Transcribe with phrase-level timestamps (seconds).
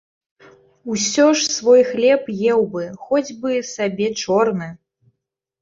[0.93, 4.73] Усё ж свой хлеб еў бы, хоць бы сабе чорны!